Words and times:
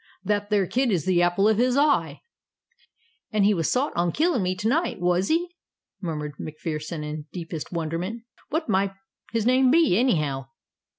That 0.23 0.49
there 0.49 0.65
kid 0.65 0.89
is 0.89 1.05
the 1.05 1.21
apple 1.21 1.47
of 1.47 1.59
his 1.59 1.77
eye." 1.77 2.21
"An' 3.31 3.43
he 3.43 3.53
was 3.53 3.71
sot 3.71 3.93
on 3.95 4.11
killin' 4.11 4.41
me 4.41 4.55
to 4.55 4.67
night, 4.67 4.99
was 4.99 5.27
he?" 5.27 5.51
murmured 6.01 6.33
MacPherson 6.39 7.03
in 7.03 7.27
deepest 7.31 7.71
wonderment. 7.71 8.23
"What 8.49 8.67
might 8.67 8.93
his 9.31 9.45
name 9.45 9.69
be, 9.69 9.95
anyhow?" 9.99 10.47